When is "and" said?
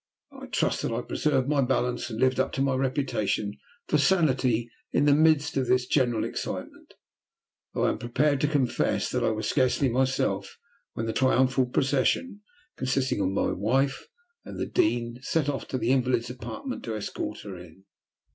2.09-2.19, 14.43-14.59